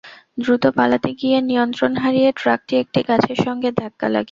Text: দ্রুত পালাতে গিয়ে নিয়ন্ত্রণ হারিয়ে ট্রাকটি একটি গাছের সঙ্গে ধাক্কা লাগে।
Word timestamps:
দ্রুত 0.37 0.63
পালাতে 0.77 1.09
গিয়ে 1.19 1.37
নিয়ন্ত্রণ 1.41 1.93
হারিয়ে 2.01 2.29
ট্রাকটি 2.39 2.73
একটি 2.83 2.99
গাছের 3.07 3.37
সঙ্গে 3.45 3.69
ধাক্কা 3.79 4.07
লাগে। 4.07 4.19